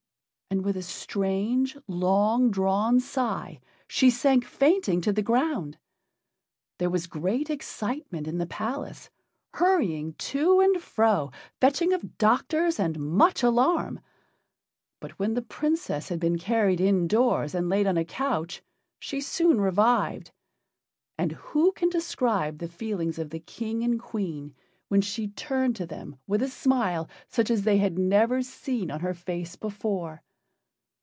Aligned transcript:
And, 0.53 0.65
with 0.65 0.75
a 0.75 0.83
strange, 0.83 1.77
long 1.87 2.51
drawn 2.51 2.99
sigh 2.99 3.61
she 3.87 4.09
sank 4.09 4.43
fainting 4.43 4.99
to 4.99 5.13
the 5.13 5.21
ground. 5.21 5.77
There 6.77 6.89
was 6.89 7.07
great 7.07 7.49
excitement 7.49 8.27
in 8.27 8.37
the 8.37 8.45
palace, 8.45 9.09
hurrying 9.53 10.13
to 10.15 10.59
and 10.59 10.81
fro, 10.81 11.31
fetching 11.61 11.93
of 11.93 12.17
doctors, 12.17 12.81
and 12.81 12.99
much 12.99 13.43
alarm. 13.43 14.01
But 14.99 15.11
when 15.17 15.35
the 15.35 15.41
Princess 15.41 16.09
had 16.09 16.19
been 16.19 16.37
carried 16.37 16.81
indoors 16.81 17.55
and 17.55 17.69
laid 17.69 17.87
on 17.87 17.95
a 17.95 18.03
couch, 18.05 18.61
she 18.99 19.21
soon 19.21 19.61
revived. 19.61 20.31
And 21.17 21.31
who 21.31 21.71
can 21.71 21.87
describe 21.87 22.57
the 22.57 22.67
feelings 22.67 23.17
of 23.17 23.29
the 23.29 23.39
King 23.39 23.83
and 23.85 23.97
Queen 23.97 24.53
when 24.89 24.99
she 24.99 25.29
turned 25.29 25.77
to 25.77 25.85
them 25.87 26.17
with 26.27 26.41
a 26.43 26.49
smile 26.49 27.07
such 27.29 27.49
as 27.49 27.61
they 27.63 27.77
had 27.77 27.97
never 27.97 28.41
seen 28.41 28.91
on 28.91 28.99
her 28.99 29.13
face 29.13 29.55
before. 29.55 30.21